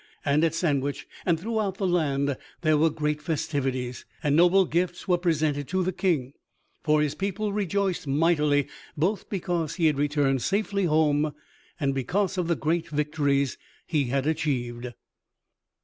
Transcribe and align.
And 0.25 0.43
at 0.43 0.55
Sandwich 0.55 1.05
and 1.27 1.39
throughout 1.39 1.77
the 1.77 1.85
land 1.85 2.35
there 2.61 2.75
were 2.75 2.89
great 2.89 3.21
festivities, 3.21 4.03
and 4.23 4.35
noble 4.35 4.65
gifts 4.65 5.07
were 5.07 5.19
presented 5.19 5.67
to 5.67 5.83
the 5.83 5.91
King; 5.93 6.33
for 6.81 7.03
his 7.03 7.13
people 7.13 7.53
rejoiced 7.53 8.07
mightily 8.07 8.67
both 8.97 9.29
because 9.29 9.75
he 9.75 9.85
had 9.85 9.99
returned 9.99 10.41
safely 10.41 10.85
home, 10.85 11.35
and 11.79 11.93
because 11.93 12.39
of 12.39 12.47
the 12.47 12.55
great 12.55 12.89
victories 12.89 13.59
he 13.85 14.05
had 14.05 14.25
achieved. 14.25 14.91